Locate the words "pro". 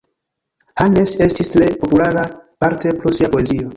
3.05-3.15